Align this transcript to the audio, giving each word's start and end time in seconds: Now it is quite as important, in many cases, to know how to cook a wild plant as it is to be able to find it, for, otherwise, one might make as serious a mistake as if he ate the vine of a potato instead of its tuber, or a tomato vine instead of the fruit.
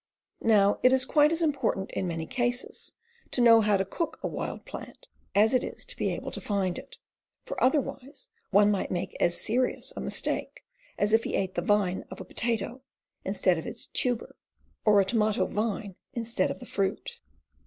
Now 0.41 0.79
it 0.81 0.91
is 0.91 1.05
quite 1.05 1.31
as 1.31 1.43
important, 1.43 1.91
in 1.91 2.07
many 2.07 2.25
cases, 2.25 2.95
to 3.29 3.39
know 3.39 3.61
how 3.61 3.77
to 3.77 3.85
cook 3.85 4.17
a 4.23 4.27
wild 4.27 4.65
plant 4.65 5.07
as 5.35 5.53
it 5.53 5.63
is 5.63 5.85
to 5.85 5.95
be 5.95 6.11
able 6.11 6.31
to 6.31 6.41
find 6.41 6.79
it, 6.79 6.97
for, 7.45 7.63
otherwise, 7.63 8.27
one 8.49 8.71
might 8.71 8.89
make 8.89 9.15
as 9.19 9.39
serious 9.39 9.93
a 9.95 10.01
mistake 10.01 10.65
as 10.97 11.13
if 11.13 11.23
he 11.23 11.35
ate 11.35 11.53
the 11.53 11.61
vine 11.61 12.03
of 12.09 12.19
a 12.19 12.25
potato 12.25 12.81
instead 13.23 13.59
of 13.59 13.67
its 13.67 13.85
tuber, 13.85 14.35
or 14.85 14.99
a 15.01 15.05
tomato 15.05 15.45
vine 15.45 15.93
instead 16.15 16.49
of 16.49 16.57
the 16.59 16.65
fruit. 16.65 17.19